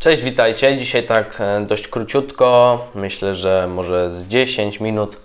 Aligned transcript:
Cześć, 0.00 0.22
witajcie. 0.22 0.76
Dzisiaj 0.76 1.02
tak 1.02 1.40
e, 1.40 1.66
dość 1.66 1.88
króciutko, 1.88 2.78
myślę, 2.94 3.34
że 3.34 3.68
może 3.74 4.12
z 4.12 4.28
10 4.28 4.80
minut. 4.80 5.16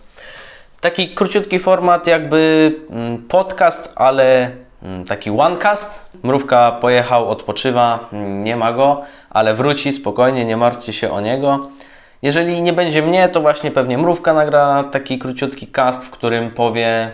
Taki 0.81 1.09
króciutki 1.09 1.59
format, 1.59 2.07
jakby 2.07 2.71
mm, 2.89 3.17
podcast, 3.17 3.93
ale 3.95 4.51
mm, 4.83 5.05
taki 5.05 5.29
onecast. 5.29 6.05
Mrówka 6.23 6.71
pojechał, 6.71 7.29
odpoczywa, 7.29 8.09
mm, 8.13 8.43
nie 8.43 8.55
ma 8.55 8.73
go, 8.73 9.01
ale 9.29 9.53
wróci 9.53 9.93
spokojnie, 9.93 10.45
nie 10.45 10.57
martwcie 10.57 10.93
się 10.93 11.11
o 11.11 11.21
niego. 11.21 11.69
Jeżeli 12.23 12.61
nie 12.61 12.73
będzie 12.73 13.01
mnie, 13.01 13.29
to 13.29 13.41
właśnie 13.41 13.71
pewnie 13.71 13.97
Mrówka 13.97 14.33
nagra 14.33 14.83
taki 14.83 15.19
króciutki 15.19 15.67
cast, 15.67 16.03
w 16.03 16.09
którym 16.09 16.51
powie, 16.51 17.11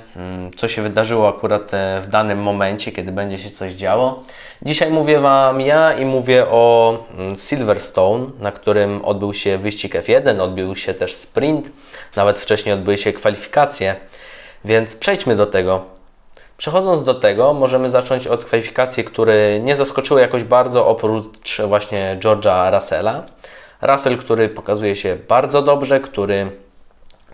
co 0.58 0.68
się 0.68 0.82
wydarzyło 0.82 1.30
akurat 1.30 1.74
e, 1.74 2.02
w 2.02 2.08
danym 2.08 2.42
momencie, 2.42 2.92
kiedy 2.92 3.12
będzie 3.12 3.38
się 3.38 3.50
coś 3.50 3.74
działo. 3.74 4.24
Dzisiaj 4.62 4.92
mówię 4.92 5.20
Wam 5.20 5.62
ja 5.62 5.94
i 5.94 6.06
mówię 6.06 6.48
o 6.48 6.98
Silverstone, 7.36 8.26
na 8.40 8.52
którym 8.52 9.06
odbył 9.06 9.34
się 9.34 9.58
wyścig 9.58 9.94
F1, 9.94 10.42
odbył 10.42 10.76
się 10.76 10.94
też 10.94 11.16
sprint, 11.16 11.72
nawet 12.16 12.40
wcześniej 12.40 12.74
odbyły 12.74 12.98
się 12.98 13.14
kwalifikacje, 13.14 13.96
więc 14.66 14.96
przejdźmy 14.96 15.36
do 15.36 15.46
tego. 15.46 15.82
Przechodząc 16.58 17.04
do 17.04 17.14
tego, 17.14 17.54
możemy 17.54 17.90
zacząć 17.90 18.28
od 18.28 18.46
kwalifikacji, 18.46 19.04
które 19.04 19.60
nie 19.60 19.76
zaskoczyły 19.76 20.22
jakoś 20.22 20.44
bardzo, 20.44 20.88
oprócz 20.88 21.62
właśnie 21.62 22.18
George'a 22.20 22.74
Russella. 22.76 23.24
Russell, 23.82 24.18
który 24.18 24.50
pokazuje 24.50 24.96
się 24.96 25.18
bardzo 25.28 25.62
dobrze, 25.62 26.00
który 26.00 26.52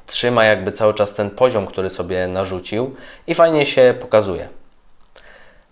trzyma 0.07 0.43
jakby 0.45 0.71
cały 0.71 0.93
czas 0.93 1.13
ten 1.13 1.29
poziom, 1.29 1.67
który 1.67 1.89
sobie 1.89 2.27
narzucił 2.27 2.95
i 3.27 3.35
fajnie 3.35 3.65
się 3.65 3.93
pokazuje. 4.01 4.49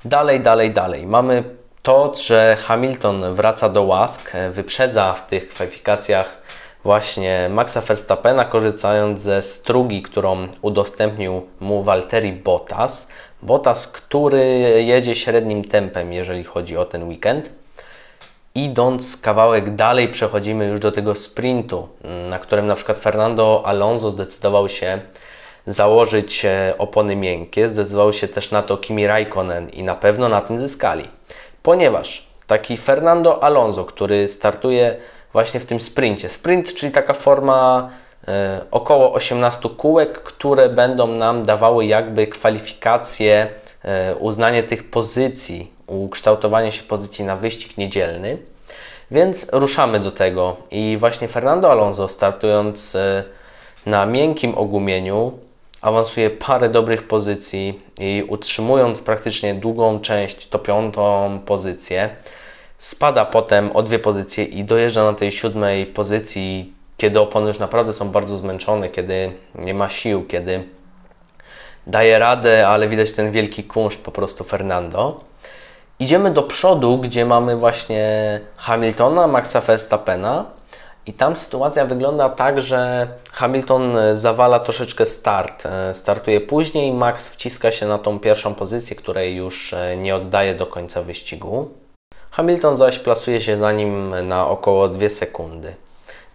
Dalej, 0.06 0.40
dalej, 0.40 0.72
dalej. 0.72 1.08
Mamy 1.08 1.44
to, 1.84 2.14
że 2.16 2.58
Hamilton 2.60 3.34
wraca 3.34 3.70
do 3.70 3.84
łask, 3.84 4.32
wyprzedza 4.52 5.14
w 5.14 5.28
tych 5.28 5.50
kwalifikacjach 5.50 6.42
właśnie 6.84 7.50
Maxa 7.50 7.82
Verstappena, 7.82 8.46
korzystając 8.46 9.22
ze 9.22 9.44
strugi, 9.44 10.02
którą 10.02 10.48
udostępnił 10.62 11.48
mu 11.60 11.84
Valtteri 11.84 12.34
Bottas. 12.34 13.08
Bottas, 13.42 13.88
który 13.88 14.46
jedzie 14.86 15.16
średnim 15.16 15.64
tempem, 15.64 16.14
jeżeli 16.14 16.44
chodzi 16.44 16.78
o 16.78 16.86
ten 16.86 17.08
weekend. 17.08 17.50
Idąc 18.56 19.18
kawałek 19.18 19.76
dalej, 19.76 20.08
przechodzimy 20.08 20.66
już 20.66 20.80
do 20.80 20.92
tego 20.92 21.16
sprintu, 21.16 21.88
na 22.30 22.40
którym 22.40 22.68
na 22.68 22.76
przykład 22.76 23.00
Fernando 23.00 23.62
Alonso 23.66 24.12
zdecydował 24.12 24.70
się 24.70 25.00
założyć 25.68 26.46
e, 26.46 26.74
opony 26.78 27.16
miękkie, 27.16 27.68
zdecydował 27.68 28.14
się 28.14 28.28
też 28.28 28.52
na 28.52 28.64
to 28.64 28.78
Kimi 28.78 29.08
Raikkonen 29.08 29.70
i 29.70 29.84
na 29.84 29.96
pewno 29.96 30.30
na 30.30 30.42
tym 30.42 30.60
zyskali. 30.60 31.08
Ponieważ 31.64 32.28
taki 32.48 32.78
Fernando 32.78 33.44
Alonso, 33.44 33.86
który 33.86 34.28
startuje 34.28 34.96
właśnie 35.32 35.60
w 35.60 35.66
tym 35.66 35.80
sprincie. 35.80 36.30
Sprint, 36.30 36.76
czyli 36.76 36.92
taka 36.92 37.14
forma 37.14 37.90
e, 38.28 38.62
około 38.72 39.14
18 39.14 39.70
kółek, 39.70 40.24
które 40.24 40.70
będą 40.70 41.08
nam 41.08 41.46
dawały 41.46 41.86
jakby 41.86 42.28
kwalifikacje, 42.28 43.48
e, 43.84 44.16
uznanie 44.16 44.64
tych 44.64 44.90
pozycji, 44.90 45.73
ukształtowanie 45.88 46.72
się 46.72 46.84
pozycji 46.84 47.26
na 47.26 47.36
wyścig 47.36 47.78
niedzielny. 47.78 48.38
Więc 49.12 49.50
ruszamy 49.54 50.00
do 50.00 50.12
tego 50.12 50.58
i 50.72 50.98
właśnie 51.00 51.28
Fernando 51.28 51.72
Alonso 51.72 52.08
startując 52.08 52.96
e, 52.96 53.24
na 53.86 54.06
miękkim 54.06 54.58
ogumieniu 54.58 55.32
awansuje 55.82 56.30
parę 56.30 56.70
dobrych 56.70 57.08
pozycji 57.08 57.82
i 58.00 58.24
utrzymując 58.28 59.02
praktycznie 59.02 59.54
długą 59.54 60.00
część, 60.00 60.48
to 60.48 60.60
piątą 60.60 61.40
pozycję, 61.46 62.10
spada 62.78 63.26
potem 63.26 63.72
o 63.72 63.84
dwie 63.84 64.00
pozycje 64.00 64.44
i 64.44 64.64
dojeżdża 64.64 65.04
na 65.04 65.14
tej 65.14 65.32
siódmej 65.32 65.86
pozycji, 65.86 66.74
kiedy 66.98 67.20
opony 67.20 67.48
już 67.48 67.60
naprawdę 67.60 67.94
są 67.94 68.10
bardzo 68.10 68.38
zmęczone, 68.38 68.90
kiedy 68.90 69.32
nie 69.56 69.74
ma 69.74 69.90
sił, 69.90 70.26
kiedy 70.26 70.64
daje 71.88 72.20
radę, 72.20 72.68
ale 72.68 72.88
widać 72.88 73.12
ten 73.12 73.32
wielki 73.32 73.64
kunszt 73.64 74.04
po 74.04 74.12
prostu 74.12 74.44
Fernando. 74.44 75.33
Idziemy 76.04 76.32
do 76.32 76.44
przodu, 76.44 76.98
gdzie 76.98 77.26
mamy 77.26 77.56
właśnie 77.56 78.40
Hamiltona, 78.58 79.28
Maxa 79.28 79.62
Verstappena, 79.62 80.46
i 81.08 81.14
tam 81.14 81.36
sytuacja 81.36 81.86
wygląda 81.86 82.30
tak, 82.30 82.62
że 82.62 83.08
Hamilton 83.32 83.98
e, 83.98 84.18
zawala 84.18 84.60
troszeczkę 84.60 85.06
start. 85.06 85.66
E, 85.66 85.94
startuje 85.94 86.42
później, 86.42 86.94
Max 86.94 87.28
wciska 87.28 87.72
się 87.72 87.88
na 87.88 87.98
tą 87.98 88.20
pierwszą 88.20 88.56
pozycję, 88.56 88.96
której 88.96 89.36
już 89.36 89.74
e, 89.74 89.98
nie 89.98 90.16
oddaje 90.16 90.56
do 90.56 90.66
końca 90.66 91.02
wyścigu. 91.02 91.70
Hamilton 92.32 92.78
zaś 92.78 93.00
plasuje 93.00 93.42
się 93.42 93.58
za 93.58 93.72
nim 93.72 94.28
na 94.28 94.48
około 94.48 94.88
2 94.88 95.10
sekundy 95.10 95.76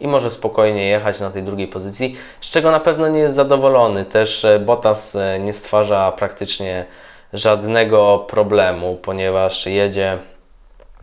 i 0.01 0.09
może 0.09 0.31
spokojnie 0.31 0.87
jechać 0.87 1.21
na 1.21 1.31
tej 1.31 1.43
drugiej 1.43 1.69
pozycji, 1.69 2.17
z 2.41 2.51
czego 2.51 2.71
na 2.71 2.81
pewno 2.81 3.09
nie 3.09 3.21
jest 3.21 3.37
zadowolony. 3.37 4.05
Też 4.05 4.47
Bottas 4.67 5.17
nie 5.41 5.53
stwarza 5.53 6.13
praktycznie 6.13 6.87
żadnego 7.33 8.19
problemu, 8.19 8.99
ponieważ 9.03 9.67
jedzie 9.67 10.19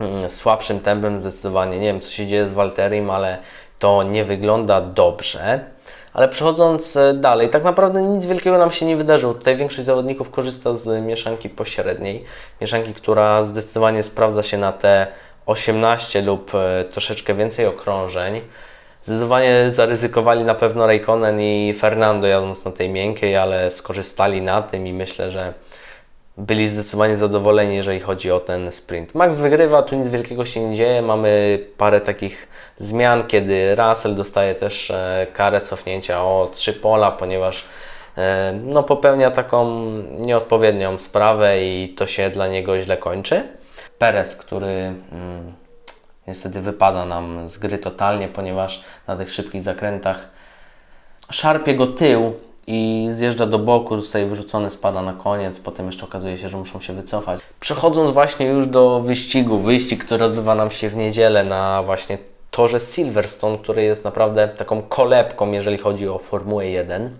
Mm, 0.00 0.30
słabszym 0.30 0.80
tempem 0.80 1.16
zdecydowanie. 1.16 1.78
Nie 1.78 1.86
wiem, 1.86 2.00
co 2.00 2.10
się 2.10 2.26
dzieje 2.26 2.48
z 2.48 2.52
Walterim, 2.52 3.10
ale 3.10 3.38
to 3.78 4.02
nie 4.02 4.24
wygląda 4.24 4.80
dobrze. 4.80 5.60
Ale 6.12 6.28
przechodząc 6.28 6.96
e, 6.96 7.14
dalej, 7.14 7.48
tak 7.48 7.64
naprawdę 7.64 8.02
nic 8.02 8.26
wielkiego 8.26 8.58
nam 8.58 8.70
się 8.70 8.86
nie 8.86 8.96
wydarzyło. 8.96 9.34
Tutaj 9.34 9.56
większość 9.56 9.86
zawodników 9.86 10.30
korzysta 10.30 10.74
z 10.74 11.04
mieszanki 11.06 11.48
pośredniej. 11.48 12.24
Mieszanki, 12.60 12.94
która 12.94 13.42
zdecydowanie 13.42 14.02
sprawdza 14.02 14.42
się 14.42 14.58
na 14.58 14.72
te 14.72 15.06
18 15.46 16.22
lub 16.22 16.52
e, 16.54 16.84
troszeczkę 16.84 17.34
więcej 17.34 17.66
okrążeń. 17.66 18.40
Zdecydowanie 19.02 19.66
zaryzykowali 19.70 20.44
na 20.44 20.54
pewno 20.54 20.86
Raikkonen 20.86 21.40
i 21.40 21.74
Fernando 21.74 22.26
jadąc 22.26 22.64
na 22.64 22.70
tej 22.70 22.88
miękkiej, 22.88 23.36
ale 23.36 23.70
skorzystali 23.70 24.42
na 24.42 24.62
tym 24.62 24.86
i 24.86 24.92
myślę, 24.92 25.30
że 25.30 25.52
byli 26.38 26.68
zdecydowanie 26.68 27.16
zadowoleni, 27.16 27.76
jeżeli 27.76 28.00
chodzi 28.00 28.30
o 28.30 28.40
ten 28.40 28.72
sprint. 28.72 29.14
Max 29.14 29.38
wygrywa, 29.38 29.82
tu 29.82 29.96
nic 29.96 30.08
wielkiego 30.08 30.44
się 30.44 30.60
nie 30.60 30.76
dzieje. 30.76 31.02
Mamy 31.02 31.58
parę 31.76 32.00
takich 32.00 32.48
zmian, 32.78 33.26
kiedy 33.26 33.74
Russell 33.74 34.14
dostaje 34.14 34.54
też 34.54 34.90
e, 34.90 35.26
karę 35.32 35.60
cofnięcia 35.60 36.22
o 36.22 36.50
3 36.52 36.72
pola, 36.72 37.10
ponieważ 37.10 37.64
e, 38.18 38.58
no, 38.64 38.82
popełnia 38.82 39.30
taką 39.30 39.74
nieodpowiednią 40.18 40.98
sprawę 40.98 41.64
i 41.64 41.88
to 41.88 42.06
się 42.06 42.30
dla 42.30 42.48
niego 42.48 42.80
źle 42.80 42.96
kończy. 42.96 43.42
Perez, 43.98 44.36
który 44.36 44.66
mm, 45.12 45.52
niestety 46.26 46.60
wypada 46.60 47.04
nam 47.04 47.48
z 47.48 47.58
gry 47.58 47.78
totalnie, 47.78 48.28
ponieważ 48.28 48.84
na 49.06 49.16
tych 49.16 49.30
szybkich 49.30 49.62
zakrętach 49.62 50.28
szarpie 51.30 51.74
go 51.74 51.86
tył, 51.86 52.34
i 52.66 53.08
zjeżdża 53.10 53.46
do 53.46 53.58
boku, 53.58 53.96
zostaje 53.96 54.26
wyrzucony, 54.26 54.70
spada 54.70 55.02
na 55.02 55.12
koniec, 55.12 55.58
potem 55.58 55.86
jeszcze 55.86 56.04
okazuje 56.04 56.38
się, 56.38 56.48
że 56.48 56.56
muszą 56.56 56.80
się 56.80 56.92
wycofać. 56.92 57.40
Przechodząc 57.60 58.10
właśnie 58.10 58.46
już 58.46 58.66
do 58.66 59.00
wyścigu, 59.00 59.58
wyścig, 59.58 60.04
który 60.04 60.24
odbywa 60.24 60.54
nam 60.54 60.70
się 60.70 60.88
w 60.88 60.96
niedzielę 60.96 61.44
na 61.44 61.82
właśnie 61.82 62.18
torze 62.50 62.80
Silverstone, 62.80 63.58
który 63.58 63.82
jest 63.82 64.04
naprawdę 64.04 64.48
taką 64.48 64.82
kolebką, 64.82 65.52
jeżeli 65.52 65.78
chodzi 65.78 66.08
o 66.08 66.18
Formułę 66.18 66.66
1. 66.66 67.16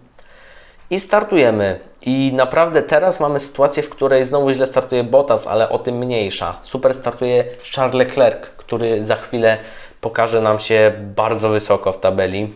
I 0.91 1.01
startujemy. 1.01 1.81
I 2.03 2.33
naprawdę 2.34 2.83
teraz 2.83 3.21
mamy 3.21 3.41
sytuację, 3.41 3.83
w 3.83 3.89
której 3.89 4.25
znowu 4.25 4.53
źle 4.53 4.67
startuje 4.67 5.05
Bottas, 5.05 5.47
ale 5.47 5.69
o 5.69 5.78
tym 5.78 5.97
mniejsza. 5.99 6.57
Super 6.63 6.95
startuje 6.95 7.45
Charles 7.75 7.95
Leclerc, 7.95 8.47
który 8.57 9.05
za 9.05 9.17
chwilę 9.17 9.59
pokaże 10.01 10.41
nam 10.41 10.59
się 10.59 10.93
bardzo 11.17 11.49
wysoko 11.49 11.93
w 11.93 12.01
tabeli. 12.01 12.53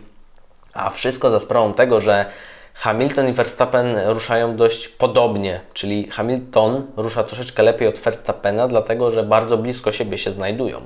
A 0.74 0.90
wszystko 0.90 1.30
za 1.30 1.40
sprawą 1.40 1.74
tego, 1.74 2.00
że 2.00 2.26
Hamilton 2.74 3.28
i 3.28 3.32
Verstappen 3.32 3.96
ruszają 4.06 4.56
dość 4.56 4.88
podobnie, 4.88 5.60
czyli 5.74 6.10
Hamilton 6.10 6.86
rusza 6.96 7.24
troszeczkę 7.24 7.62
lepiej 7.62 7.88
od 7.88 7.98
Verstappena, 7.98 8.68
dlatego 8.68 9.10
że 9.10 9.22
bardzo 9.22 9.58
blisko 9.58 9.92
siebie 9.92 10.18
się 10.18 10.32
znajdują. 10.32 10.80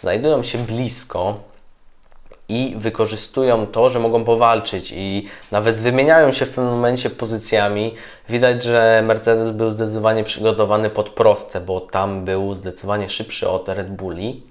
Znajdują 0.00 0.42
się 0.42 0.58
blisko 0.58 1.40
i 2.48 2.74
wykorzystują 2.76 3.66
to, 3.66 3.90
że 3.90 3.98
mogą 3.98 4.24
powalczyć 4.24 4.92
i 4.96 5.28
nawet 5.50 5.76
wymieniają 5.76 6.32
się 6.32 6.46
w 6.46 6.48
pewnym 6.48 6.74
momencie 6.74 7.10
pozycjami. 7.10 7.94
Widać, 8.28 8.62
że 8.62 9.02
Mercedes 9.06 9.50
był 9.50 9.70
zdecydowanie 9.70 10.24
przygotowany 10.24 10.90
pod 10.90 11.10
proste, 11.10 11.60
bo 11.60 11.80
tam 11.80 12.24
był 12.24 12.54
zdecydowanie 12.54 13.08
szybszy 13.08 13.48
od 13.48 13.68
Red 13.68 13.90
Bulli. 13.90 14.42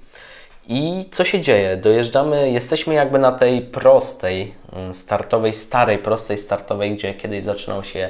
I 0.69 1.05
co 1.11 1.23
się 1.25 1.41
dzieje? 1.41 1.77
Dojeżdżamy, 1.77 2.51
jesteśmy 2.51 2.93
jakby 2.93 3.19
na 3.19 3.31
tej 3.31 3.61
prostej, 3.61 4.53
mm, 4.73 4.93
startowej, 4.93 5.53
starej, 5.53 5.97
prostej 5.97 6.37
startowej, 6.37 6.95
gdzie 6.95 7.13
kiedyś 7.13 7.43
zaczynał 7.43 7.83
się 7.83 8.09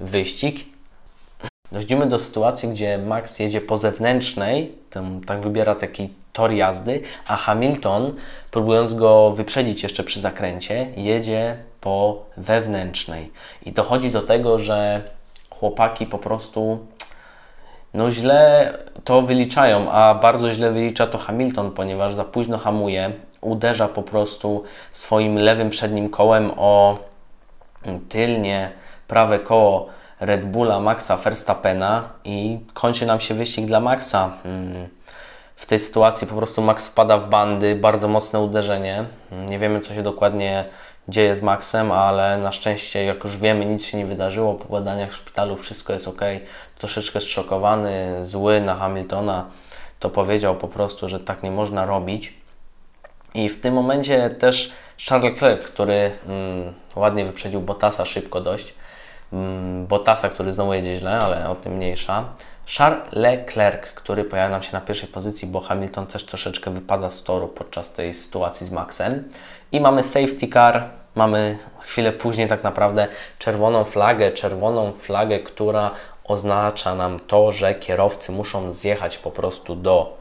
wyścig. 0.00 0.66
Dochodzimy 1.72 2.06
do 2.06 2.18
sytuacji, 2.18 2.68
gdzie 2.68 2.98
Max 2.98 3.38
jedzie 3.38 3.60
po 3.60 3.78
zewnętrznej, 3.78 4.72
tym, 4.90 5.24
tak 5.24 5.40
wybiera 5.40 5.74
taki 5.74 6.08
tor 6.32 6.52
jazdy, 6.52 7.00
a 7.26 7.36
Hamilton, 7.36 8.14
próbując 8.50 8.94
go 8.94 9.30
wyprzedzić 9.30 9.82
jeszcze 9.82 10.04
przy 10.04 10.20
zakręcie, 10.20 10.86
jedzie 10.96 11.56
po 11.80 12.24
wewnętrznej. 12.36 13.30
I 13.66 13.72
dochodzi 13.72 14.10
do 14.10 14.22
tego, 14.22 14.58
że 14.58 15.02
chłopaki 15.50 16.06
po 16.06 16.18
prostu 16.18 16.78
no 17.94 18.10
źle 18.10 18.72
to 19.04 19.22
wyliczają, 19.22 19.90
a 19.90 20.14
bardzo 20.14 20.52
źle 20.52 20.70
wylicza 20.70 21.06
to 21.06 21.18
Hamilton, 21.18 21.70
ponieważ 21.70 22.14
za 22.14 22.24
późno 22.24 22.58
hamuje, 22.58 23.12
uderza 23.40 23.88
po 23.88 24.02
prostu 24.02 24.64
swoim 24.92 25.38
lewym 25.38 25.70
przednim 25.70 26.10
kołem 26.10 26.50
o 26.56 26.98
tylnie 28.08 28.70
prawe 29.08 29.38
koło 29.38 29.86
Red 30.20 30.46
Bulla 30.46 30.80
Maxa 30.80 31.16
Verstappena 31.16 32.08
i 32.24 32.58
kończy 32.74 33.06
nam 33.06 33.20
się 33.20 33.34
wyścig 33.34 33.66
dla 33.66 33.80
Maxa. 33.80 34.30
Mm, 34.44 34.88
w 35.56 35.66
tej 35.66 35.78
sytuacji 35.78 36.26
po 36.26 36.34
prostu 36.34 36.62
Max 36.62 36.88
wpada 36.88 37.18
w 37.18 37.28
bandy, 37.28 37.74
bardzo 37.74 38.08
mocne 38.08 38.40
uderzenie. 38.40 39.04
Nie 39.48 39.58
wiemy, 39.58 39.80
co 39.80 39.94
się 39.94 40.02
dokładnie 40.02 40.64
dzieje 41.08 41.36
z 41.36 41.42
Maxem, 41.42 41.92
ale 41.92 42.38
na 42.38 42.52
szczęście, 42.52 43.04
jak 43.04 43.24
już 43.24 43.36
wiemy, 43.36 43.66
nic 43.66 43.84
się 43.84 43.98
nie 43.98 44.06
wydarzyło. 44.06 44.54
Po 44.54 44.64
badaniach 44.64 45.10
w 45.10 45.16
szpitalu 45.16 45.56
wszystko 45.56 45.92
jest 45.92 46.08
ok. 46.08 46.20
Troszeczkę 46.78 47.20
zszokowany, 47.20 48.16
zły 48.20 48.60
na 48.60 48.74
Hamiltona, 48.74 49.44
to 49.98 50.10
powiedział 50.10 50.56
po 50.56 50.68
prostu, 50.68 51.08
że 51.08 51.20
tak 51.20 51.42
nie 51.42 51.50
można 51.50 51.86
robić. 51.86 52.34
I 53.34 53.48
w 53.48 53.60
tym 53.60 53.74
momencie 53.74 54.30
też 54.30 54.72
Charles 55.08 55.32
Leclerc, 55.32 55.66
który 55.66 56.12
mm, 56.26 56.74
ładnie 56.96 57.24
wyprzedził 57.24 57.60
Bottasa 57.60 58.04
szybko 58.04 58.40
dość, 58.40 58.74
mm, 59.32 59.86
Bottasa, 59.86 60.28
który 60.28 60.52
znowu 60.52 60.74
jedzie 60.74 60.98
źle, 60.98 61.18
ale 61.18 61.50
o 61.50 61.54
tym 61.54 61.72
mniejsza. 61.72 62.24
Charles 62.76 63.12
Leclerc, 63.12 63.86
który 63.94 64.24
pojawia 64.24 64.50
nam 64.50 64.62
się 64.62 64.72
na 64.72 64.80
pierwszej 64.80 65.08
pozycji, 65.08 65.48
bo 65.48 65.60
Hamilton 65.60 66.06
też 66.06 66.24
troszeczkę 66.24 66.70
wypada 66.70 67.10
z 67.10 67.22
toru 67.22 67.48
podczas 67.48 67.92
tej 67.92 68.14
sytuacji 68.14 68.66
z 68.66 68.70
Maxem. 68.70 69.28
I 69.72 69.80
mamy 69.80 70.04
safety 70.04 70.48
car, 70.48 70.88
mamy 71.14 71.58
chwilę 71.80 72.12
później 72.12 72.48
tak 72.48 72.64
naprawdę 72.64 73.08
czerwoną 73.38 73.84
flagę, 73.84 74.30
czerwoną 74.30 74.92
flagę, 74.92 75.38
która 75.38 75.90
oznacza 76.24 76.94
nam 76.94 77.20
to, 77.20 77.52
że 77.52 77.74
kierowcy 77.74 78.32
muszą 78.32 78.72
zjechać 78.72 79.18
po 79.18 79.30
prostu 79.30 79.76
do 79.76 80.16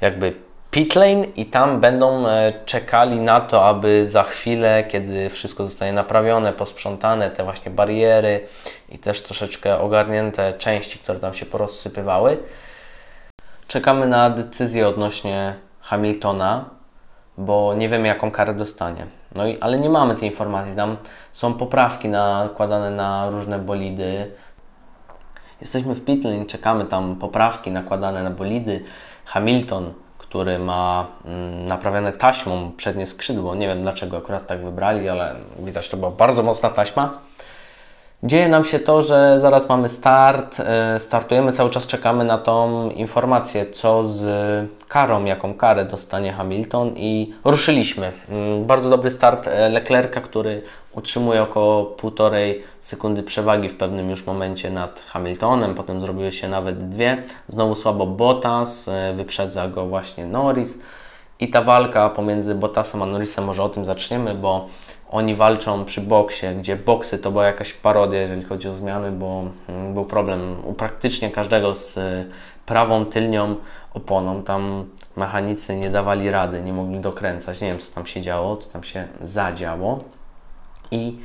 jakby 0.00 0.45
pit 0.70 0.94
lane 0.94 1.24
i 1.24 1.46
tam 1.46 1.80
będą 1.80 2.28
e, 2.28 2.52
czekali 2.66 3.20
na 3.20 3.40
to, 3.40 3.64
aby 3.64 4.06
za 4.06 4.22
chwilę, 4.22 4.84
kiedy 4.84 5.28
wszystko 5.28 5.64
zostanie 5.64 5.92
naprawione, 5.92 6.52
posprzątane, 6.52 7.30
te 7.30 7.44
właśnie 7.44 7.70
bariery 7.70 8.46
i 8.88 8.98
też 8.98 9.22
troszeczkę 9.22 9.78
ogarnięte 9.78 10.52
części, 10.52 10.98
które 10.98 11.18
tam 11.18 11.34
się 11.34 11.46
porozsypywały, 11.46 12.38
czekamy 13.68 14.06
na 14.06 14.30
decyzję 14.30 14.88
odnośnie 14.88 15.54
Hamiltona, 15.80 16.64
bo 17.38 17.74
nie 17.74 17.88
wiemy 17.88 18.08
jaką 18.08 18.30
karę 18.30 18.54
dostanie. 18.54 19.06
No 19.34 19.46
i, 19.46 19.58
ale 19.60 19.78
nie 19.78 19.90
mamy 19.90 20.14
tej 20.14 20.28
informacji. 20.28 20.76
Tam 20.76 20.96
są 21.32 21.54
poprawki 21.54 22.08
nakładane 22.08 22.90
na 22.90 23.30
różne 23.30 23.58
bolidy. 23.58 24.30
Jesteśmy 25.60 25.94
w 25.94 26.04
pit 26.04 26.24
lane, 26.24 26.46
czekamy 26.46 26.84
tam 26.84 27.16
poprawki 27.16 27.70
nakładane 27.70 28.22
na 28.22 28.30
bolidy. 28.30 28.84
Hamilton 29.24 29.92
który 30.28 30.58
ma 30.58 31.06
mm, 31.24 31.66
naprawione 31.66 32.12
taśmą 32.12 32.72
przednie 32.76 33.06
skrzydło. 33.06 33.54
Nie 33.54 33.66
wiem 33.66 33.82
dlaczego 33.82 34.16
akurat 34.16 34.46
tak 34.46 34.60
wybrali, 34.60 35.08
ale 35.08 35.34
widać, 35.58 35.88
to 35.88 35.96
była 35.96 36.10
bardzo 36.10 36.42
mocna 36.42 36.70
taśma. 36.70 37.18
Dzieje 38.22 38.48
nam 38.48 38.64
się 38.64 38.78
to, 38.78 39.02
że 39.02 39.40
zaraz 39.40 39.68
mamy 39.68 39.88
start, 39.88 40.60
e, 40.60 41.00
startujemy, 41.00 41.52
cały 41.52 41.70
czas 41.70 41.86
czekamy 41.86 42.24
na 42.24 42.38
tą 42.38 42.90
informację, 42.90 43.66
co 43.70 44.04
z 44.04 44.24
karą, 44.88 45.24
jaką 45.24 45.54
karę 45.54 45.84
dostanie 45.84 46.32
Hamilton 46.32 46.92
i 46.96 47.34
ruszyliśmy. 47.44 48.12
Mm, 48.30 48.64
bardzo 48.64 48.90
dobry 48.90 49.10
start 49.10 49.48
e, 49.48 49.68
Leclerca, 49.68 50.20
który 50.20 50.62
utrzymuje 50.96 51.42
około 51.42 51.84
półtorej 51.84 52.62
sekundy 52.80 53.22
przewagi 53.22 53.68
w 53.68 53.76
pewnym 53.76 54.10
już 54.10 54.26
momencie 54.26 54.70
nad 54.70 55.00
Hamiltonem, 55.00 55.74
potem 55.74 56.00
zrobiły 56.00 56.32
się 56.32 56.48
nawet 56.48 56.88
dwie. 56.88 57.22
Znowu 57.48 57.74
słabo 57.74 58.06
Bottas, 58.06 58.88
e, 58.88 59.14
wyprzedza 59.16 59.68
go 59.68 59.86
właśnie 59.86 60.26
Norris 60.26 60.78
i 61.40 61.48
ta 61.50 61.62
walka 61.62 62.08
pomiędzy 62.08 62.54
Bottasem 62.54 63.02
a 63.02 63.06
Norrisem, 63.06 63.44
może 63.44 63.62
o 63.62 63.68
tym 63.68 63.84
zaczniemy, 63.84 64.34
bo 64.34 64.66
oni 65.10 65.34
walczą 65.34 65.84
przy 65.84 66.00
boksie, 66.00 66.46
gdzie 66.58 66.76
boksy 66.76 67.18
to 67.18 67.30
była 67.30 67.46
jakaś 67.46 67.72
parodia, 67.72 68.20
jeżeli 68.20 68.42
chodzi 68.42 68.68
o 68.68 68.74
zmiany, 68.74 69.12
bo 69.12 69.44
mm, 69.68 69.94
był 69.94 70.04
problem 70.04 70.56
u 70.64 70.72
praktycznie 70.72 71.30
każdego 71.30 71.74
z 71.74 71.98
e, 71.98 72.24
prawą 72.66 73.06
tylnią 73.06 73.56
oponą. 73.94 74.42
Tam 74.42 74.84
mechanicy 75.16 75.76
nie 75.76 75.90
dawali 75.90 76.30
rady, 76.30 76.62
nie 76.62 76.72
mogli 76.72 77.00
dokręcać. 77.00 77.60
Nie 77.60 77.68
wiem, 77.68 77.78
co 77.78 77.94
tam 77.94 78.06
się 78.06 78.22
działo, 78.22 78.56
co 78.56 78.70
tam 78.70 78.82
się 78.82 79.08
zadziało. 79.20 80.15
I 80.90 81.18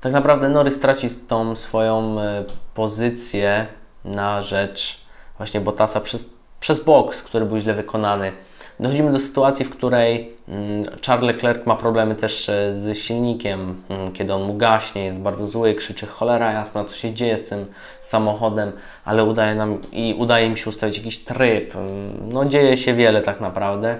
tak 0.00 0.12
naprawdę 0.12 0.48
Norris 0.48 0.80
traci 0.80 1.10
tą 1.28 1.56
swoją 1.56 2.20
e, 2.20 2.44
pozycję 2.74 3.66
na 4.04 4.42
rzecz 4.42 5.00
właśnie 5.36 5.60
Bottasa 5.60 6.00
przez, 6.00 6.20
przez 6.60 6.84
boks, 6.84 7.22
który 7.22 7.44
był 7.44 7.58
źle 7.58 7.74
wykonany. 7.74 8.32
Dochodzimy 8.80 9.12
do 9.12 9.20
sytuacji, 9.20 9.64
w 9.64 9.70
której 9.70 10.32
mm, 10.48 10.84
Charles 11.06 11.26
Leclerc 11.26 11.66
ma 11.66 11.76
problemy 11.76 12.14
też 12.14 12.48
e, 12.48 12.74
z 12.74 12.98
silnikiem, 12.98 13.82
mm, 13.88 14.12
kiedy 14.12 14.34
on 14.34 14.42
mu 14.42 14.54
gaśnie, 14.54 15.04
jest 15.04 15.20
bardzo 15.20 15.46
zły, 15.46 15.74
krzyczy 15.74 16.06
cholera 16.06 16.52
jasna, 16.52 16.84
co 16.84 16.96
się 16.96 17.14
dzieje 17.14 17.36
z 17.36 17.44
tym 17.44 17.66
samochodem, 18.00 18.72
ale 19.04 19.24
udaje 19.24 19.54
nam 19.54 19.78
i 19.92 20.14
udaje 20.18 20.46
im 20.46 20.56
się 20.56 20.70
ustawić 20.70 20.98
jakiś 20.98 21.18
tryb. 21.18 21.76
Mm, 21.76 22.32
no 22.32 22.44
dzieje 22.44 22.76
się 22.76 22.94
wiele 22.94 23.22
tak 23.22 23.40
naprawdę. 23.40 23.98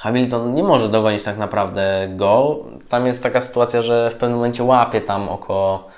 Hamilton 0.00 0.54
nie 0.54 0.62
może 0.62 0.88
dogonić 0.88 1.22
tak 1.22 1.38
naprawdę 1.38 2.08
go. 2.16 2.58
Tam 2.88 3.06
jest 3.06 3.22
taka 3.22 3.40
sytuacja, 3.40 3.82
że 3.82 4.10
w 4.10 4.14
pewnym 4.14 4.38
momencie 4.38 4.64
łapie 4.64 5.00
tam 5.00 5.28
około 5.28 5.88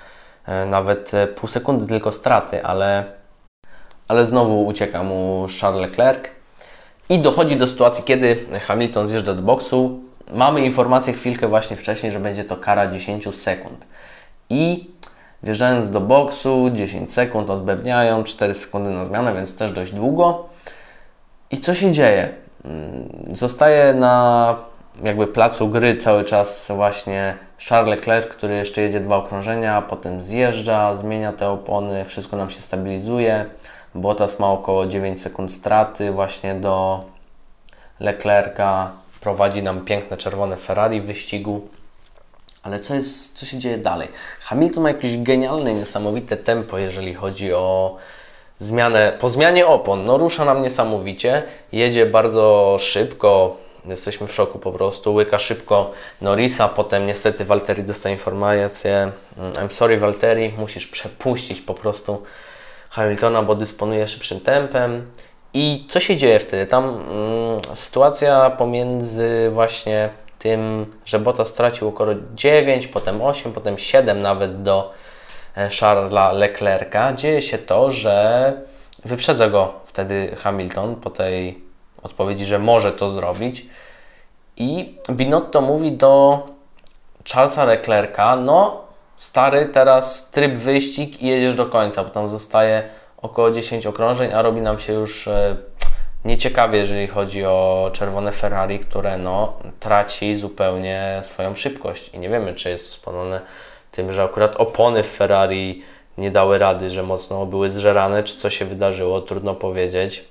e, 0.47 0.67
nawet 0.67 1.15
e, 1.15 1.27
pół 1.27 1.49
sekundy 1.49 1.87
tylko 1.87 2.13
straty, 2.13 2.65
ale, 2.65 3.05
ale 4.09 4.27
znowu 4.27 4.67
ucieka 4.67 5.03
mu 5.03 5.47
Charles 5.61 5.83
Leclerc. 5.83 6.29
I 7.09 7.19
dochodzi 7.19 7.57
do 7.57 7.67
sytuacji, 7.67 8.05
kiedy 8.05 8.37
Hamilton 8.67 9.09
zjeżdża 9.09 9.35
do 9.35 9.43
boksu. 9.43 10.01
Mamy 10.35 10.61
informację 10.61 11.13
chwilkę 11.13 11.49
właśnie 11.49 11.77
wcześniej, 11.77 12.13
że 12.13 12.21
będzie 12.21 12.45
to 12.45 12.57
kara 12.57 12.87
10 12.87 13.37
sekund. 13.37 13.87
I 14.51 14.91
wjeżdżając 15.43 15.91
do 15.91 16.01
boksu, 16.01 16.71
10 16.75 17.13
sekund 17.13 17.51
odbewniają, 17.51 18.25
4 18.25 18.55
sekundy 18.55 18.91
na 18.91 19.05
zmianę, 19.05 19.35
więc 19.35 19.57
też 19.57 19.73
dość 19.73 19.93
długo. 19.93 20.49
I 21.51 21.59
co 21.59 21.75
się 21.75 21.93
dzieje? 21.93 22.42
Mm, 22.65 23.37
zostaje 23.37 23.95
na 23.95 24.57
jakby 25.03 25.27
placu 25.27 25.69
gry 25.69 25.95
cały 25.95 26.25
czas 26.25 26.73
właśnie 26.77 27.37
Charles 27.69 27.97
Leclerc, 27.97 28.27
który 28.27 28.55
jeszcze 28.55 28.83
jedzie 28.83 29.01
dwa 29.01 29.17
okrążenia, 29.17 29.83
potem 29.83 30.23
zjeżdża, 30.23 30.97
zmienia 30.97 31.33
te 31.33 31.49
opony, 31.49 32.05
wszystko 32.05 32.37
nam 32.37 32.51
się 32.51 32.63
stabilizuje. 32.63 33.47
Bottas 33.95 34.39
ma 34.39 34.51
około 34.51 34.87
9 34.87 35.23
sekund 35.23 35.53
straty 35.53 36.13
właśnie 36.13 36.55
do 36.55 37.05
Leclerca. 38.01 38.91
Prowadzi 39.21 39.63
nam 39.63 39.85
piękne 39.85 40.17
czerwone 40.17 40.57
Ferrari 40.57 41.01
w 41.01 41.05
wyścigu. 41.05 41.69
Ale 42.63 42.81
co, 42.81 42.95
jest, 42.95 43.39
co 43.39 43.47
się 43.47 43.59
dzieje 43.59 43.79
dalej? 43.79 44.09
Hamilton 44.41 44.83
ma 44.83 44.89
jakieś 44.89 45.19
genialne, 45.19 45.75
niesamowite 45.75 46.37
tempo, 46.37 46.79
jeżeli 46.79 47.15
chodzi 47.15 47.53
o 47.53 47.97
zmianę, 48.63 49.13
po 49.21 49.29
zmianie 49.29 49.67
opon. 49.67 50.05
No 50.05 50.19
rusza 50.19 50.45
nam 50.45 50.63
niesamowicie, 50.63 51.43
jedzie 51.73 52.07
bardzo 52.07 52.77
szybko, 52.81 53.57
jesteśmy 53.87 54.27
w 54.27 54.35
szoku 54.35 54.59
po 54.59 54.73
prostu, 54.73 55.15
łyka 55.15 55.39
szybko 55.39 55.91
Norisa, 56.21 56.69
potem 56.69 57.07
niestety 57.07 57.45
Walteri 57.45 57.85
dostaje 57.85 58.15
informację, 58.15 59.13
mm, 59.39 59.53
I'm 59.53 59.73
sorry 59.73 59.99
Walteri, 59.99 60.53
musisz 60.59 60.87
przepuścić 60.87 61.61
po 61.61 61.75
prostu 61.75 62.23
Hamiltona, 62.91 63.43
bo 63.43 63.55
dysponuje 63.55 64.09
szybszym 64.09 64.41
tempem. 64.41 65.07
I 65.55 65.87
co 65.89 66.01
się 66.01 66.17
dzieje 66.17 66.39
wtedy? 66.39 66.67
Tam 66.67 66.85
mm, 66.85 67.77
sytuacja 67.77 68.51
pomiędzy 68.51 69.51
właśnie 69.53 70.11
tym, 70.39 70.87
że 71.05 71.19
Bota 71.19 71.45
stracił 71.45 71.89
około 71.89 72.11
9, 72.35 72.87
potem 72.87 73.23
8, 73.23 73.53
potem 73.53 73.79
7 73.79 74.21
nawet 74.21 74.63
do 74.63 74.93
Charlesa 75.81 76.33
Leclerca, 76.33 77.13
dzieje 77.13 77.43
się 77.43 77.59
to, 77.59 77.91
że 77.91 78.53
wyprzedza 79.05 79.51
go 79.51 79.75
wtedy 79.85 80.37
Hamilton 80.37 80.97
po 80.97 81.11
tej 81.11 81.61
odpowiedzi, 82.03 82.45
że 82.45 82.59
może 82.59 82.93
to 82.93 83.09
zrobić. 83.11 83.67
I 84.57 84.99
Binotto 85.11 85.61
mówi 85.61 85.93
do 85.93 86.43
Charlesa 87.33 87.65
Leclerca, 87.65 88.37
no 88.37 88.81
stary, 89.17 89.67
teraz 89.67 90.31
tryb 90.31 90.55
wyścig 90.55 91.23
i 91.23 91.27
jedziesz 91.27 91.55
do 91.55 91.67
końca, 91.67 92.05
bo 92.05 92.11
tam 92.11 92.29
zostaje 92.29 92.83
około 93.23 93.51
10 93.51 93.87
okrążeń, 93.87 94.33
a 94.33 94.43
robi 94.43 94.61
nam 94.61 94.79
się 94.79 94.93
już 94.93 95.29
e, 95.29 95.57
nieciekawie, 96.25 96.79
jeżeli 96.79 97.09
chodzi 97.09 97.45
o 97.45 97.91
czerwone 97.93 98.33
Ferrari, 98.33 98.79
które 98.79 99.19
no, 99.19 99.53
traci 99.81 100.35
zupełnie 100.35 101.21
swoją 101.23 101.55
szybkość 101.55 102.09
i 102.09 102.19
nie 102.19 102.29
wiemy, 102.29 102.55
czy 102.55 102.71
jest 102.71 102.87
to 102.87 102.93
spowodowane 102.95 103.41
tym, 103.93 104.13
że 104.13 104.23
akurat 104.23 104.57
opony 104.57 105.03
w 105.03 105.11
Ferrari 105.11 105.83
nie 106.19 106.31
dały 106.31 106.59
rady, 106.59 106.91
że 106.91 107.03
mocno 107.03 107.47
były 107.47 107.71
zżerane, 107.71 108.23
czy 108.23 108.37
co 108.37 108.51
się 108.51 108.65
wydarzyło, 108.65 109.21
trudno 109.21 109.55
powiedzieć. 109.55 110.25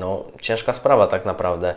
No, 0.00 0.24
ciężka 0.40 0.72
sprawa 0.72 1.06
tak 1.06 1.24
naprawdę. 1.24 1.74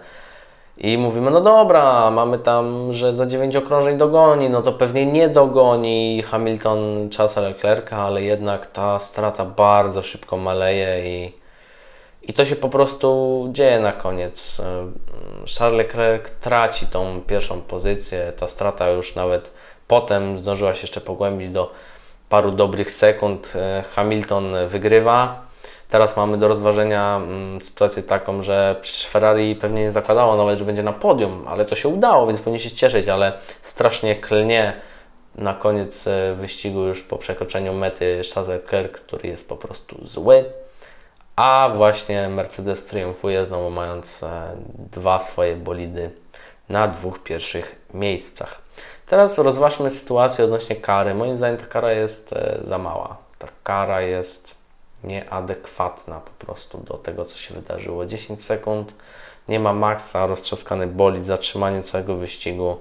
I 0.77 0.97
mówimy, 0.97 1.31
no 1.31 1.41
dobra, 1.41 2.11
mamy 2.11 2.39
tam, 2.39 2.93
że 2.93 3.15
za 3.15 3.25
9 3.25 3.55
okrążeń 3.55 3.97
dogoni, 3.97 4.49
no 4.49 4.61
to 4.61 4.73
pewnie 4.73 5.05
nie 5.05 5.29
dogoni 5.29 6.21
Hamilton 6.21 7.09
czasa 7.09 7.41
Leclerca, 7.41 7.97
ale 7.97 8.21
jednak 8.21 8.65
ta 8.65 8.99
strata 8.99 9.45
bardzo 9.45 10.03
szybko 10.03 10.37
maleje 10.37 11.05
i, 11.05 11.33
i 12.21 12.33
to 12.33 12.45
się 12.45 12.55
po 12.55 12.69
prostu 12.69 13.47
dzieje 13.51 13.79
na 13.79 13.91
koniec. 13.91 14.61
Charles 15.57 15.77
Leclerc 15.77 16.31
traci 16.41 16.87
tą 16.87 17.21
pierwszą 17.27 17.61
pozycję, 17.61 18.33
ta 18.37 18.47
strata 18.47 18.89
już 18.89 19.15
nawet 19.15 19.51
potem 19.87 20.39
zdążyła 20.39 20.73
się 20.73 20.81
jeszcze 20.81 21.01
pogłębić 21.01 21.49
do 21.49 21.71
paru 22.29 22.51
dobrych 22.51 22.91
sekund. 22.91 23.53
Hamilton 23.95 24.53
wygrywa 24.67 25.45
Teraz 25.89 26.17
mamy 26.17 26.37
do 26.37 26.47
rozważenia 26.47 27.15
mm, 27.15 27.61
sytuację 27.61 28.03
taką, 28.03 28.41
że 28.41 28.75
przecież 28.81 29.07
Ferrari 29.07 29.55
pewnie 29.55 29.81
nie 29.81 29.91
zakładało 29.91 30.37
nawet, 30.37 30.59
że 30.59 30.65
będzie 30.65 30.83
na 30.83 30.93
podium, 30.93 31.45
ale 31.47 31.65
to 31.65 31.75
się 31.75 31.89
udało, 31.89 32.27
więc 32.27 32.39
powinien 32.39 32.59
się 32.59 32.71
cieszyć, 32.71 33.07
ale 33.07 33.33
strasznie 33.61 34.15
klnie 34.15 34.73
na 35.35 35.53
koniec 35.53 36.07
e, 36.07 36.35
wyścigu 36.35 36.79
już 36.79 37.03
po 37.03 37.17
przekroczeniu 37.17 37.73
mety 37.73 38.21
Charles 38.33 38.49
Leclerc, 38.49 38.93
który 38.93 39.29
jest 39.29 39.49
po 39.49 39.55
prostu 39.55 40.07
zły, 40.07 40.45
a 41.35 41.71
właśnie 41.75 42.29
Mercedes 42.29 42.85
triumfuje 42.85 43.45
znowu 43.45 43.69
mając 43.69 44.23
e, 44.23 44.55
dwa 44.91 45.19
swoje 45.19 45.55
bolidy 45.55 46.11
na 46.69 46.87
dwóch 46.87 47.23
pierwszych 47.23 47.75
miejscach. 47.93 48.64
Teraz 49.05 49.38
rozważmy 49.38 49.89
sytuację 49.89 50.45
odnośnie 50.45 50.75
kary. 50.75 51.15
Moim 51.15 51.35
zdaniem 51.35 51.57
ta 51.57 51.65
kara 51.65 51.91
jest 51.91 52.33
e, 52.33 52.57
za 52.63 52.77
mała. 52.77 53.17
Ta 53.38 53.47
kara 53.63 54.01
jest 54.01 54.55
nieadekwatna 55.03 56.19
po 56.19 56.45
prostu 56.45 56.77
do 56.77 56.93
tego, 56.93 57.25
co 57.25 57.38
się 57.38 57.53
wydarzyło. 57.53 58.05
10 58.05 58.43
sekund, 58.43 58.95
nie 59.47 59.59
ma 59.59 59.74
maksa, 59.74 60.27
roztrzaskany 60.27 60.88
bolid, 60.88 61.25
zatrzymanie 61.25 61.83
całego 61.83 62.15
wyścigu. 62.15 62.77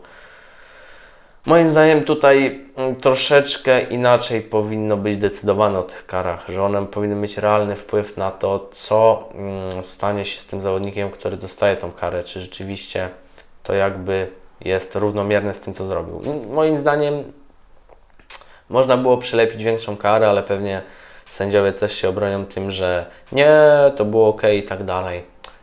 Moim 1.46 1.70
zdaniem 1.70 2.04
tutaj 2.04 2.64
mm, 2.76 2.96
troszeczkę 2.96 3.80
inaczej 3.80 4.42
powinno 4.42 4.96
być 4.96 5.16
decydowane 5.16 5.78
o 5.78 5.82
tych 5.82 6.06
karach, 6.06 6.44
że 6.48 6.62
one 6.62 6.86
powinny 6.86 7.16
mieć 7.16 7.36
realny 7.36 7.76
wpływ 7.76 8.16
na 8.16 8.30
to, 8.30 8.68
co 8.72 9.28
mm, 9.34 9.82
stanie 9.82 10.24
się 10.24 10.40
z 10.40 10.46
tym 10.46 10.60
zawodnikiem, 10.60 11.10
który 11.10 11.36
dostaje 11.36 11.76
tą 11.76 11.92
karę, 11.92 12.24
czy 12.24 12.40
rzeczywiście 12.40 13.10
to 13.62 13.74
jakby 13.74 14.28
jest 14.64 14.94
równomierne 14.94 15.54
z 15.54 15.60
tym, 15.60 15.74
co 15.74 15.86
zrobił. 15.86 16.20
Moim 16.50 16.76
zdaniem 16.76 17.32
można 18.68 18.96
było 18.96 19.18
przylepić 19.18 19.64
większą 19.64 19.96
karę, 19.96 20.28
ale 20.28 20.42
pewnie 20.42 20.82
Sędziowie 21.34 21.72
też 21.72 21.96
się 21.96 22.08
obronią 22.08 22.46
tym, 22.46 22.70
że 22.70 23.06
nie, 23.32 23.48
to 23.96 24.04
było 24.04 24.28
ok 24.28 24.42
i 24.58 24.62
tak 24.62 24.84
dalej. 24.84 25.22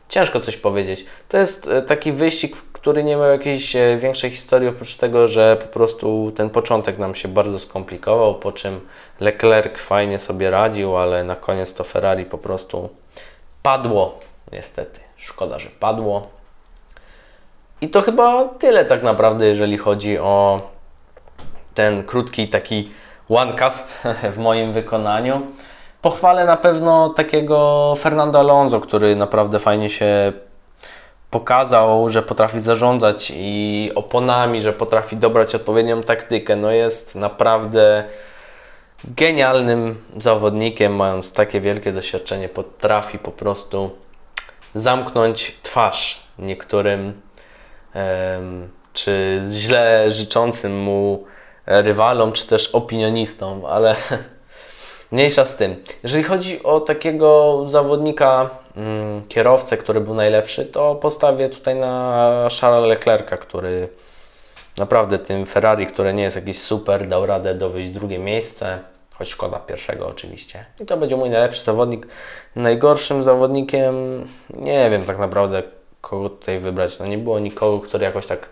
Ciężko 0.09 0.39
coś 0.39 0.57
powiedzieć. 0.57 1.05
To 1.29 1.37
jest 1.37 1.67
e, 1.67 1.81
taki 1.81 2.11
wyścig, 2.11 2.57
który 2.73 3.03
nie 3.03 3.15
miał 3.15 3.29
jakiejś 3.31 3.75
e, 3.75 3.97
większej 3.97 4.29
historii, 4.29 4.69
oprócz 4.69 4.95
tego, 4.95 5.27
że 5.27 5.57
po 5.61 5.67
prostu 5.67 6.31
ten 6.35 6.49
początek 6.49 6.97
nam 6.97 7.15
się 7.15 7.27
bardzo 7.27 7.59
skomplikował, 7.59 8.35
po 8.35 8.51
czym 8.51 8.79
Leclerc 9.19 9.79
fajnie 9.79 10.19
sobie 10.19 10.49
radził, 10.49 10.97
ale 10.97 11.23
na 11.23 11.35
koniec 11.35 11.73
to 11.73 11.83
Ferrari 11.83 12.25
po 12.25 12.37
prostu 12.37 12.89
padło. 13.63 14.19
Niestety, 14.51 14.99
szkoda, 15.17 15.59
że 15.59 15.69
padło. 15.79 16.40
I 17.81 17.89
to 17.89 18.01
chyba 18.01 18.45
tyle 18.45 18.85
tak 18.85 19.03
naprawdę, 19.03 19.45
jeżeli 19.45 19.77
chodzi 19.77 20.19
o 20.19 20.61
ten 21.73 22.03
krótki 22.03 22.47
taki 22.47 22.91
OneCast 23.29 24.01
w 24.33 24.37
moim 24.37 24.73
wykonaniu. 24.73 25.41
Pochwalę 26.01 26.45
na 26.45 26.57
pewno 26.57 27.09
takiego 27.09 27.93
Fernando 27.97 28.39
Alonso, 28.39 28.79
który 28.79 29.15
naprawdę 29.15 29.59
fajnie 29.59 29.89
się 29.89 30.33
pokazał, 31.31 32.09
że 32.09 32.21
potrafi 32.21 32.59
zarządzać 32.59 33.33
i 33.35 33.91
oponami, 33.95 34.61
że 34.61 34.73
potrafi 34.73 35.17
dobrać 35.17 35.55
odpowiednią 35.55 36.03
taktykę. 36.03 36.55
No 36.55 36.71
jest 36.71 37.15
naprawdę 37.15 38.03
genialnym 39.03 40.03
zawodnikiem, 40.17 40.95
mając 40.95 41.33
takie 41.33 41.61
wielkie 41.61 41.91
doświadczenie, 41.93 42.49
potrafi 42.49 43.19
po 43.19 43.31
prostu 43.31 43.91
zamknąć 44.75 45.55
twarz 45.63 46.23
niektórym 46.39 47.21
czy 48.93 49.41
źle 49.49 50.11
życzącym 50.11 50.79
mu 50.79 51.25
rywalom, 51.65 52.31
czy 52.31 52.47
też 52.47 52.75
opinionistom, 52.75 53.65
ale 53.65 53.95
mniejsza 55.11 55.45
z 55.45 55.55
tym. 55.55 55.75
Jeżeli 56.03 56.23
chodzi 56.23 56.63
o 56.63 56.79
takiego 56.79 57.61
zawodnika, 57.65 58.49
mm, 58.75 59.27
kierowcę, 59.27 59.77
który 59.77 60.01
był 60.01 60.13
najlepszy, 60.13 60.65
to 60.65 60.95
postawię 60.95 61.49
tutaj 61.49 61.75
na 61.75 62.47
Charlesa 62.61 62.87
Leclerca, 62.87 63.37
który 63.37 63.89
naprawdę 64.77 65.19
tym 65.19 65.45
Ferrari, 65.45 65.87
które 65.87 66.13
nie 66.13 66.23
jest 66.23 66.35
jakiś 66.35 66.61
super, 66.61 67.07
dał 67.07 67.25
radę 67.25 67.55
dowieść 67.55 67.91
drugie 67.91 68.19
miejsce, 68.19 68.79
choć 69.13 69.29
szkoda 69.29 69.59
pierwszego 69.59 70.07
oczywiście. 70.07 70.65
I 70.79 70.85
to 70.85 70.97
będzie 70.97 71.17
mój 71.17 71.29
najlepszy 71.29 71.63
zawodnik. 71.63 72.07
Najgorszym 72.55 73.23
zawodnikiem, 73.23 74.27
nie 74.49 74.89
wiem 74.89 75.05
tak 75.05 75.19
naprawdę 75.19 75.63
kogo 76.01 76.29
tutaj 76.29 76.59
wybrać. 76.59 76.99
No 76.99 77.05
nie 77.05 77.17
było 77.17 77.39
nikogo, 77.39 77.79
który 77.79 78.05
jakoś 78.05 78.25
tak 78.25 78.49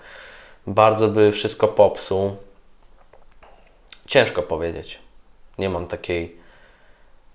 bardzo 0.68 1.08
by 1.08 1.32
wszystko 1.32 1.68
popsuł. 1.68 2.36
Ciężko 4.06 4.42
powiedzieć. 4.42 5.00
Nie 5.58 5.70
mam 5.70 5.88
takiej 5.88 6.38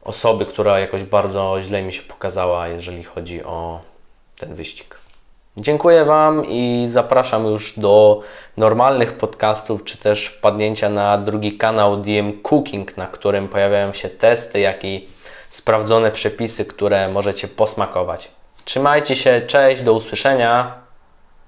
osoby, 0.04 0.46
która 0.46 0.78
jakoś 0.78 1.02
bardzo 1.02 1.56
źle 1.62 1.82
mi 1.82 1.92
się 1.92 2.02
pokazała, 2.02 2.68
jeżeli 2.68 3.04
chodzi 3.04 3.44
o 3.44 3.80
ten 4.38 4.54
wyścig. 4.54 5.04
Dziękuję 5.56 6.04
Wam 6.04 6.46
i 6.48 6.86
zapraszam 6.88 7.46
już 7.46 7.78
do 7.78 8.20
normalnych 8.56 9.12
podcastów, 9.12 9.84
czy 9.84 9.98
też 9.98 10.26
wpadnięcia 10.26 10.88
na 10.88 11.18
drugi 11.18 11.58
kanał 11.58 11.96
DM 11.96 12.42
Cooking, 12.42 12.96
na 12.96 13.06
którym 13.06 13.48
pojawiają 13.48 13.92
się 13.92 14.08
testy, 14.08 14.60
jak 14.60 14.84
i 14.84 15.08
sprawdzone 15.50 16.10
przepisy, 16.10 16.64
które 16.64 17.08
możecie 17.08 17.48
posmakować. 17.48 18.30
Trzymajcie 18.64 19.16
się, 19.16 19.40
cześć, 19.40 19.82
do 19.82 19.92
usłyszenia. 19.92 20.83